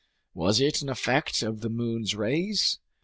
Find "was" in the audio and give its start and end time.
0.33-0.59